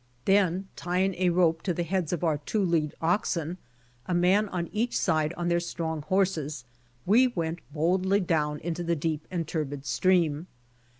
Then 0.25 0.67
tying 0.75 1.13
a 1.13 1.29
rope 1.29 1.61
to 1.61 1.75
the 1.75 1.83
heads 1.83 2.11
of 2.11 2.23
our 2.23 2.39
two 2.39 2.63
lead 2.65 2.95
oxen, 3.03 3.59
a 4.07 4.15
man 4.15 4.47
^ 4.47 4.49
on 4.51 4.67
each 4.71 4.97
side 4.97 5.31
on 5.37 5.47
their 5.47 5.59
strong 5.59 6.01
horses, 6.01 6.65
we 7.05 7.27
went 7.27 7.59
boldly 7.71 8.19
down 8.19 8.57
into 8.61 8.81
the 8.81 8.95
deep 8.95 9.27
and 9.29 9.47
turbid 9.47 9.85
stream. 9.85 10.47